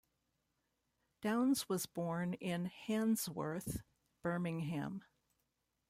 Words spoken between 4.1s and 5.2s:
Birmingham.